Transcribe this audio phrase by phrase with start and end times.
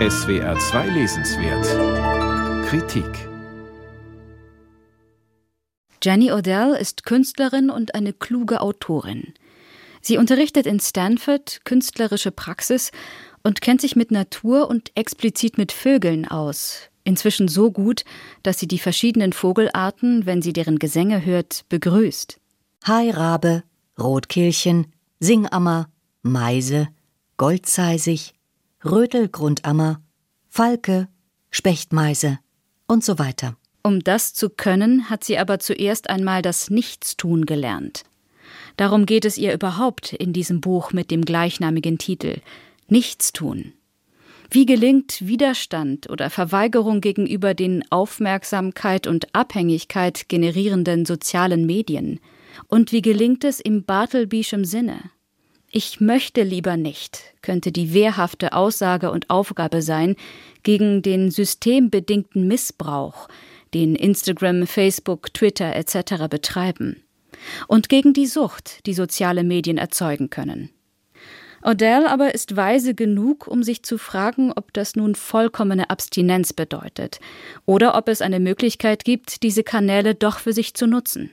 [0.00, 3.06] SWR 2 Lesenswert Kritik
[6.02, 9.34] Jenny Odell ist Künstlerin und eine kluge Autorin.
[10.02, 12.90] Sie unterrichtet in Stanford künstlerische Praxis
[13.44, 16.90] und kennt sich mit Natur und explizit mit Vögeln aus.
[17.04, 18.04] Inzwischen so gut,
[18.42, 22.40] dass sie die verschiedenen Vogelarten, wenn sie deren Gesänge hört, begrüßt.
[22.84, 23.62] Rabe,
[23.96, 25.88] Rotkehlchen, Singammer,
[26.22, 26.88] Meise,
[27.36, 28.33] Goldzeisig,
[28.84, 30.02] Rötelgrundammer,
[30.50, 31.08] Falke,
[31.50, 32.38] Spechtmeise
[32.86, 33.56] und so weiter.
[33.82, 38.04] Um das zu können, hat sie aber zuerst einmal das Nichtstun gelernt.
[38.76, 42.40] Darum geht es ihr überhaupt in diesem Buch mit dem gleichnamigen Titel
[42.88, 43.72] Nichtstun.
[44.50, 52.20] Wie gelingt Widerstand oder Verweigerung gegenüber den Aufmerksamkeit und Abhängigkeit generierenden sozialen Medien?
[52.68, 55.10] Und wie gelingt es im Bartleby'schem Sinne?
[55.76, 60.14] Ich möchte lieber nicht, könnte die wehrhafte Aussage und Aufgabe sein
[60.62, 63.26] gegen den systembedingten Missbrauch,
[63.74, 66.28] den Instagram, Facebook, Twitter etc.
[66.30, 67.02] betreiben,
[67.66, 70.70] und gegen die Sucht, die soziale Medien erzeugen können.
[71.60, 77.18] Odell aber ist weise genug, um sich zu fragen, ob das nun vollkommene Abstinenz bedeutet
[77.66, 81.32] oder ob es eine Möglichkeit gibt, diese Kanäle doch für sich zu nutzen.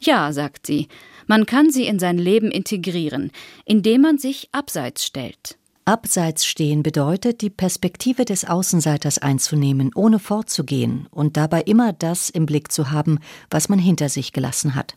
[0.00, 0.88] Ja, sagt sie,
[1.26, 3.30] man kann sie in sein Leben integrieren,
[3.64, 5.56] indem man sich abseits stellt.
[5.86, 12.46] Abseits stehen bedeutet, die Perspektive des Außenseiters einzunehmen, ohne fortzugehen und dabei immer das im
[12.46, 13.18] Blick zu haben,
[13.50, 14.96] was man hinter sich gelassen hat.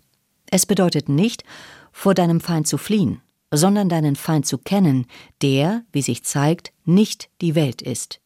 [0.49, 1.43] Es bedeutet nicht,
[1.91, 5.07] vor deinem Feind zu fliehen, sondern deinen Feind zu kennen,
[5.41, 8.21] der, wie sich zeigt, nicht die Welt ist.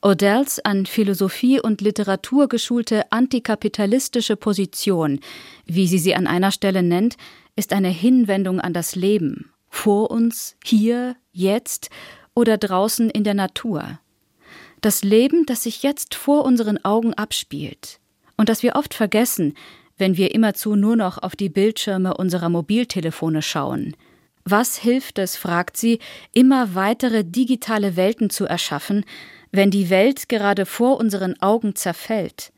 [0.00, 5.18] Odells an Philosophie und Literatur geschulte antikapitalistische Position,
[5.64, 7.16] wie sie sie an einer Stelle nennt,
[7.56, 11.90] ist eine Hinwendung an das Leben, vor uns, hier, jetzt
[12.34, 13.98] oder draußen in der Natur.
[14.80, 18.00] Das Leben, das sich jetzt vor unseren Augen abspielt
[18.36, 19.54] und das wir oft vergessen,
[19.96, 23.96] wenn wir immerzu nur noch auf die Bildschirme unserer Mobiltelefone schauen.
[24.44, 26.00] Was hilft es, fragt sie,
[26.32, 29.04] immer weitere digitale Welten zu erschaffen,
[29.52, 32.52] wenn die Welt gerade vor unseren Augen zerfällt?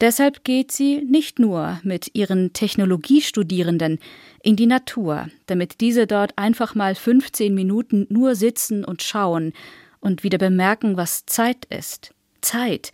[0.00, 3.98] Deshalb geht sie nicht nur mit ihren Technologiestudierenden
[4.42, 9.52] in die Natur, damit diese dort einfach mal 15 Minuten nur sitzen und schauen
[10.00, 12.14] und wieder bemerken, was Zeit ist.
[12.40, 12.92] Zeit,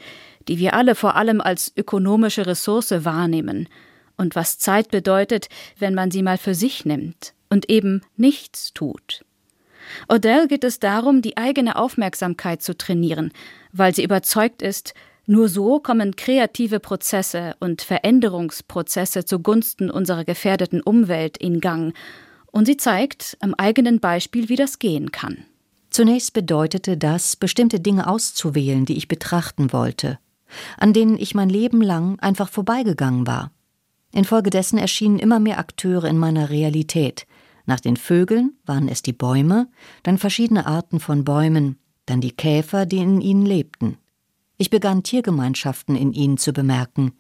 [0.49, 3.69] die wir alle vor allem als ökonomische Ressource wahrnehmen
[4.17, 5.49] und was Zeit bedeutet,
[5.79, 9.25] wenn man sie mal für sich nimmt und eben nichts tut.
[10.09, 13.33] Odell geht es darum, die eigene Aufmerksamkeit zu trainieren,
[13.73, 14.95] weil sie überzeugt ist,
[15.31, 21.95] nur so kommen kreative Prozesse und Veränderungsprozesse zugunsten unserer gefährdeten Umwelt in Gang,
[22.51, 25.45] und sie zeigt am eigenen Beispiel, wie das gehen kann.
[25.89, 30.19] Zunächst bedeutete das, bestimmte Dinge auszuwählen, die ich betrachten wollte,
[30.79, 33.53] an denen ich mein Leben lang einfach vorbeigegangen war.
[34.11, 37.29] Infolgedessen erschienen immer mehr Akteure in meiner Realität.
[37.67, 39.69] Nach den Vögeln waren es die Bäume,
[40.03, 43.97] dann verschiedene Arten von Bäumen, dann die Käfer, die in ihnen lebten.
[44.61, 47.13] Ich begann Tiergemeinschaften in ihnen zu bemerken,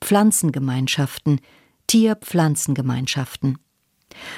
[0.00, 1.38] Pflanzengemeinschaften,
[1.86, 3.58] Tier-Pflanzengemeinschaften.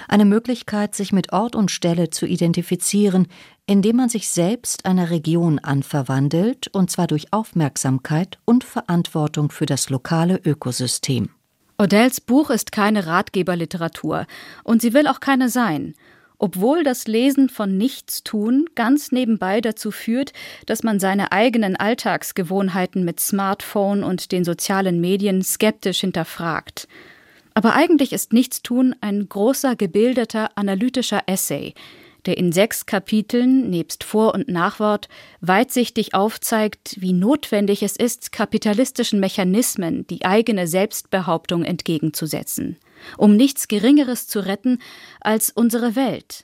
[0.08, 3.28] Eine Möglichkeit, sich mit Ort und Stelle zu identifizieren,
[3.66, 9.88] indem man sich selbst einer Region anverwandelt, und zwar durch Aufmerksamkeit und Verantwortung für das
[9.88, 11.30] lokale Ökosystem.
[11.78, 14.26] Odells Buch ist keine Ratgeberliteratur,
[14.64, 15.94] und sie will auch keine sein
[16.40, 20.32] obwohl das Lesen von Nichtstun ganz nebenbei dazu führt,
[20.66, 26.88] dass man seine eigenen Alltagsgewohnheiten mit Smartphone und den sozialen Medien skeptisch hinterfragt.
[27.52, 31.74] Aber eigentlich ist Nichtstun ein großer, gebildeter, analytischer Essay,
[32.26, 35.08] der in sechs Kapiteln nebst Vor- und Nachwort
[35.40, 42.78] weitsichtig aufzeigt, wie notwendig es ist, kapitalistischen Mechanismen die eigene Selbstbehauptung entgegenzusetzen
[43.16, 44.78] um nichts Geringeres zu retten
[45.20, 46.38] als unsere Welt,